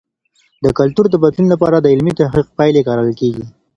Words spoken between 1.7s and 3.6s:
د علمي تحقیق پایلې کارول کیږي.